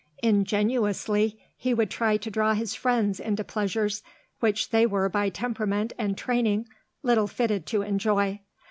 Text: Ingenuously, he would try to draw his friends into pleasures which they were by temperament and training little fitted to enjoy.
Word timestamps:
Ingenuously, 0.23 1.39
he 1.55 1.75
would 1.75 1.91
try 1.91 2.17
to 2.17 2.31
draw 2.31 2.55
his 2.55 2.73
friends 2.73 3.19
into 3.19 3.43
pleasures 3.43 4.01
which 4.39 4.71
they 4.71 4.87
were 4.87 5.09
by 5.09 5.29
temperament 5.29 5.93
and 5.95 6.17
training 6.17 6.67
little 7.03 7.27
fitted 7.27 7.67
to 7.67 7.83
enjoy. 7.83 8.39